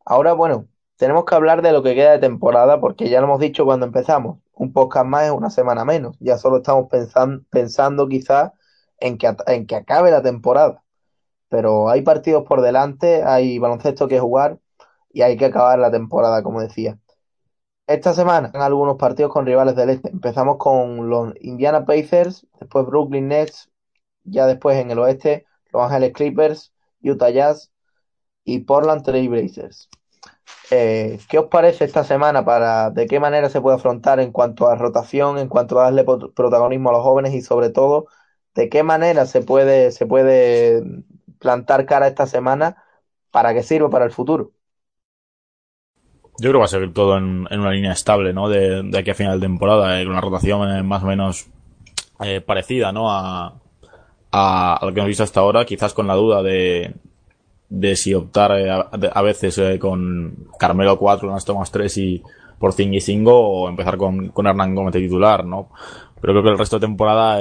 [0.06, 0.68] Ahora, bueno,
[0.98, 3.86] tenemos que hablar de lo que queda de temporada porque ya lo hemos dicho cuando
[3.86, 4.40] empezamos.
[4.54, 6.18] Un podcast más es una semana menos.
[6.20, 6.88] Ya solo estamos
[7.50, 8.52] pensando, quizás
[9.00, 10.84] en que, en que acabe la temporada.
[11.50, 14.60] Pero hay partidos por delante, hay baloncesto que jugar
[15.12, 17.00] y hay que acabar la temporada, como decía.
[17.88, 20.10] Esta semana hay algunos partidos con rivales del este.
[20.10, 23.70] Empezamos con los Indiana Pacers, después Brooklyn Nets,
[24.24, 27.72] ya después en el oeste Los Ángeles Clippers, Utah Jazz
[28.44, 29.90] y Portland Trail Blazers.
[30.70, 34.68] Eh, ¿Qué os parece esta semana para de qué manera se puede afrontar en cuanto
[34.68, 38.08] a rotación, en cuanto a darle protagonismo a los jóvenes y sobre todo
[38.54, 40.84] de qué manera se puede, se puede
[41.40, 42.84] plantar cara esta semana
[43.32, 44.52] para que sirva para el futuro?
[46.40, 48.50] Yo creo que va a seguir todo en, una línea estable, ¿no?
[48.50, 51.48] De, aquí a final de temporada, en una rotación eh, más o menos
[52.20, 53.10] eh, parecida, ¿no?
[53.10, 53.60] A,
[54.32, 56.94] a, lo que hemos visto hasta ahora, quizás con la duda de,
[57.70, 62.24] de si optar eh, a, veces con Carmelo 4, Nas Thomas 3 y
[62.60, 65.70] por y Singo o empezar con, con Hernán Gómez titular, ¿no?
[66.22, 67.40] Pero creo que el resto de temporada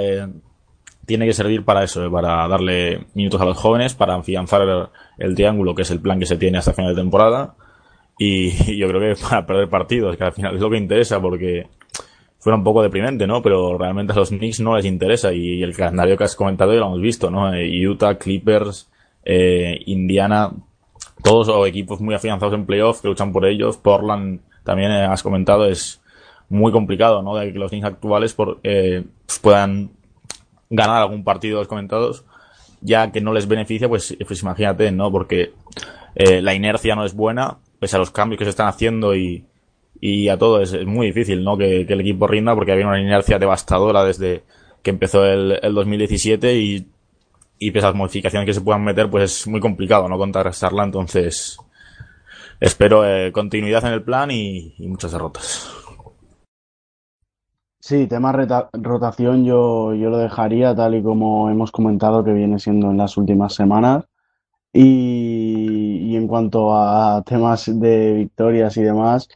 [1.07, 5.75] tiene que servir para eso, para darle minutos a los jóvenes, para afianzar el, triángulo,
[5.75, 7.55] que es el plan que se tiene hasta final de temporada
[8.19, 11.69] y yo creo que para perder partidos, que al final es lo que interesa porque
[12.39, 13.43] fuera un poco deprimente, ¿no?
[13.43, 16.81] Pero realmente a los Knicks no les interesa y el calendario que has comentado ya
[16.81, 17.55] lo hemos visto, ¿no?
[17.55, 18.91] Eh, Utah, Clippers,
[19.27, 20.53] eh, Indiana,
[21.23, 23.77] todos o equipos muy afianzados en playoff que luchan por ellos.
[23.77, 26.01] Portland también eh, has comentado es
[26.49, 27.37] muy complicado, ¿no?
[27.37, 29.05] De que los Knicks actuales por, eh,
[29.43, 29.91] puedan
[30.71, 32.25] ganar algún partido de los comentados,
[32.81, 35.11] ya que no les beneficia, pues, pues imagínate, ¿no?
[35.11, 35.53] Porque
[36.15, 39.45] eh, la inercia no es buena pese a los cambios que se están haciendo y,
[40.01, 41.59] y a todo, es, muy difícil, ¿no?
[41.59, 44.45] Que, el equipo rinda porque había una inercia devastadora desde
[44.83, 46.87] que empezó el, el 2017 y,
[47.59, 50.19] y a las modificaciones que se puedan meter, pues es muy complicado, ¿no?
[50.19, 51.59] Contrarrestarla, entonces
[52.61, 55.71] espero eh, continuidad en el plan y, muchas derrotas.
[57.81, 62.91] Sí, tema rotación yo, yo lo dejaría tal y como hemos comentado que viene siendo
[62.91, 64.05] en las últimas semanas.
[64.73, 69.29] Y, en cuanto a temas de victorias y demás,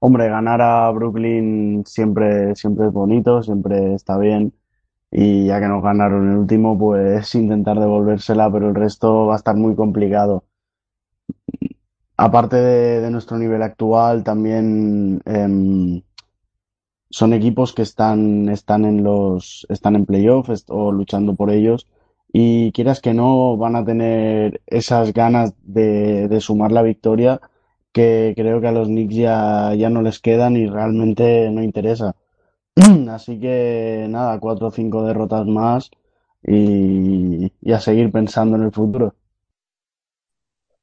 [0.00, 4.54] hombre, ganar a Brooklyn siempre, siempre es bonito, siempre está bien.
[5.10, 9.36] Y ya que nos ganaron el último, pues intentar devolvérsela, pero el resto va a
[9.38, 10.44] estar muy complicado.
[12.16, 16.02] Aparte de, nuestro nivel actual, también em,
[17.10, 21.88] son equipos que están, están en los, están en playoffs o luchando por ellos
[22.32, 27.40] y quieras que no van a tener esas ganas de, de sumar la victoria
[27.96, 32.14] que creo que a los Knicks ya, ya no les quedan y realmente no interesa.
[33.10, 35.90] Así que nada, cuatro o cinco derrotas más
[36.42, 39.14] y, a seguir pensando en el futuro.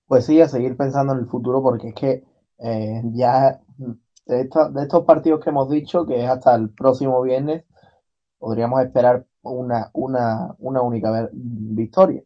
[0.07, 2.23] Pues sí, a seguir pensando en el futuro porque es que
[2.59, 3.61] eh, ya
[4.25, 7.63] de, de estos partidos que hemos dicho, que es hasta el próximo viernes,
[8.39, 12.23] podríamos esperar una, una, una única victoria.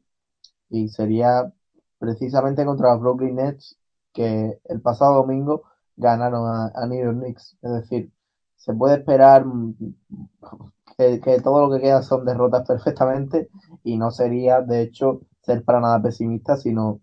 [0.69, 1.51] Y sería
[1.99, 3.77] precisamente contra los Brooklyn Nets
[4.13, 5.63] que el pasado domingo
[5.95, 7.57] ganaron a, New York Knicks.
[7.61, 8.11] Es decir,
[8.57, 9.45] se puede esperar
[10.97, 13.49] que, todo lo que queda son derrotas perfectamente
[13.83, 16.99] y no sería, de hecho, ser para nada pesimista, sino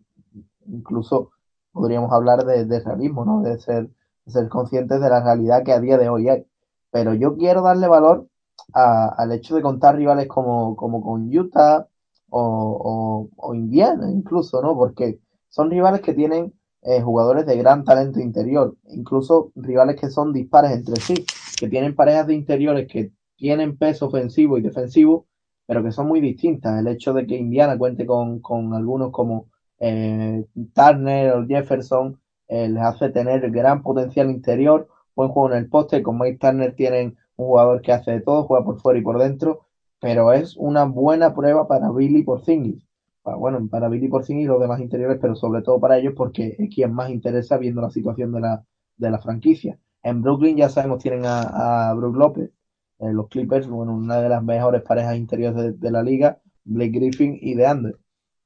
[0.66, 1.30] incluso
[1.72, 3.42] podríamos hablar de, realismo, ¿no?
[3.42, 3.88] De ser,
[4.26, 6.46] de ser conscientes de la realidad que a día de hoy hay.
[6.90, 8.28] Pero yo quiero darle valor
[8.72, 11.86] al hecho de contar rivales como, como con Utah
[12.30, 14.74] o, o, Indiana incluso, ¿no?
[14.76, 16.52] Porque son rivales que tienen
[16.82, 21.14] eh, jugadores de gran talento interior, incluso rivales que son dispares entre sí,
[21.58, 25.26] que tienen parejas de interiores que tienen peso ofensivo y defensivo,
[25.66, 26.78] pero que son muy distintas.
[26.78, 29.46] El hecho de que Indiana cuente con, con algunos como
[29.78, 30.44] eh,
[30.74, 36.02] Turner o Jefferson eh, les hace tener gran potencial interior, buen juego en el poste,
[36.02, 39.18] con Mike Turner tienen un jugador que hace de todo, juega por fuera y por
[39.18, 39.66] dentro,
[40.00, 42.84] pero es una buena prueba para Billy Porzingis.
[43.22, 46.56] Para, bueno, para Billy Porzingis y los demás interiores, pero sobre todo para ellos porque
[46.58, 48.64] es quien más interesa viendo la situación de la,
[48.96, 49.78] de la franquicia.
[50.04, 52.50] En Brooklyn ya sabemos tienen a, a Brook López,
[52.98, 57.38] eh, los Clippers, bueno, una de las mejores parejas interiores de, la liga, Blake Griffin
[57.40, 57.94] y DeAndre.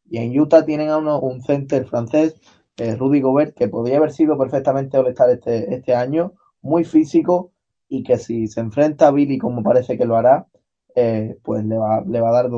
[0.09, 2.41] Y en Utah tienen a uno, un center francés,
[2.77, 6.33] eh, Rudy Gobert, que podría haber sido perfectamente all este, este año,
[6.63, 7.53] muy físico,
[7.89, 10.47] y que si se enfrenta a Billy como parece que lo hará,
[10.95, 12.51] eh, pues le va, le va a dar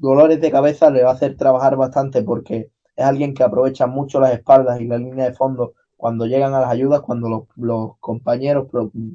[0.00, 4.20] dolores de cabeza, le va a hacer trabajar bastante porque es alguien que aprovecha mucho
[4.20, 8.68] las espaldas y la línea de fondo cuando llegan a las ayudas, cuando los, compañeros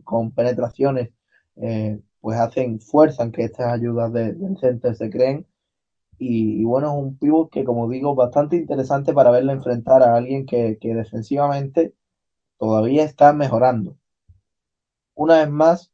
[0.04, 1.12] con penetraciones
[1.58, 5.48] eh, pues hacen fuerza en que estas ayudas del center se creen.
[6.20, 10.46] Y, bueno, es un pivot que, como digo, bastante interesante para verle enfrentar a alguien
[10.46, 11.96] que, que defensivamente
[12.58, 13.98] todavía está mejorando.
[15.16, 15.92] Una vez más,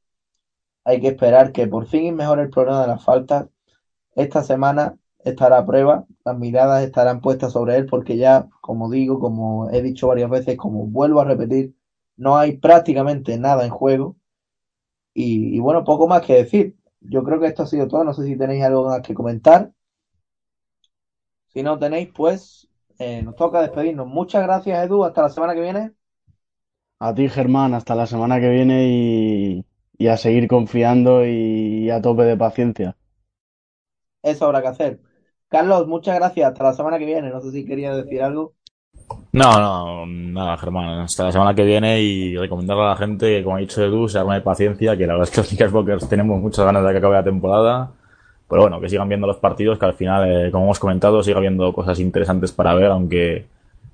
[0.84, 3.48] hay que esperar que por fin mejore el problema de las faltas,
[4.16, 9.20] esta semana estará a prueba, las miradas estarán puestas sobre él porque ya, como digo,
[9.20, 11.76] como he dicho varias veces, como vuelvo a repetir,
[12.17, 14.17] no hay prácticamente nada en juego.
[15.13, 16.76] Y, y bueno, poco más que decir.
[17.01, 18.03] Yo creo que esto ha sido todo.
[18.03, 19.72] No sé si tenéis algo más que comentar.
[21.47, 24.07] Si no tenéis, pues eh, nos toca despedirnos.
[24.07, 25.03] Muchas gracias, Edu.
[25.03, 25.93] Hasta la semana que viene.
[27.05, 29.65] A ti, Germán, hasta la semana que viene y,
[29.97, 32.95] y a seguir confiando y a tope de paciencia.
[34.22, 35.01] Eso habrá que hacer.
[35.50, 36.52] Carlos, muchas gracias.
[36.52, 37.30] Hasta la semana que viene.
[37.30, 38.54] No sé si quería decir algo.
[39.32, 41.00] No, no, nada, Germán.
[41.00, 44.08] Hasta la semana que viene y recomendarle a la gente que, como ha dicho Edu,
[44.08, 46.91] se arme de paciencia, que la verdad es que los Knickerbockers tenemos muchas ganas de
[46.91, 47.91] que acabe la temporada.
[48.47, 51.38] Pero bueno, que sigan viendo los partidos, que al final, eh, como hemos comentado, siga
[51.38, 53.45] habiendo cosas interesantes para ver, aunque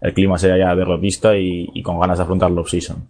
[0.01, 3.07] el clima sea ya derrotista y, y con ganas de afrontar la off-season.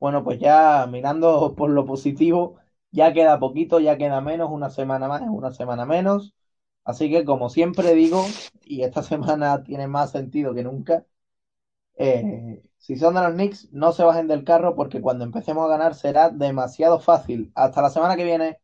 [0.00, 2.56] Bueno, pues ya mirando por lo positivo,
[2.92, 6.34] ya queda poquito, ya queda menos, una semana más, una semana menos.
[6.84, 8.24] Así que, como siempre digo,
[8.62, 11.06] y esta semana tiene más sentido que nunca,
[11.96, 15.68] eh, si son de los Knicks, no se bajen del carro porque cuando empecemos a
[15.68, 17.52] ganar será demasiado fácil.
[17.54, 18.58] Hasta la semana que viene.